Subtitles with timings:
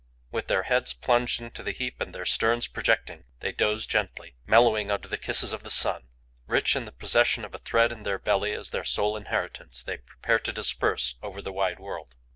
[0.31, 4.91] With their heads plunged into the heap and their sterns projecting, they doze gently, mellowing
[4.91, 6.07] under the kisses of the sun.
[6.47, 9.97] Rich in the possession of a thread in their belly as their sole inheritance, they
[9.97, 12.15] prepare to disperse over the wide world.